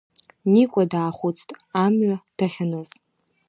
Никәа 0.51 0.83
даахәыцт, 0.91 1.49
амҩа 1.83 2.15
дахьаныз. 2.37 2.89